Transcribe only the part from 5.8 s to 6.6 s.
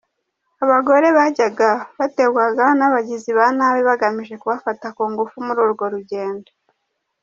rugendo.